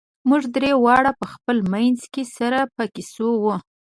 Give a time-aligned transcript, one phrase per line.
[0.29, 3.55] موږ درې واړه په خپل منځ کې سره په کیسو وو.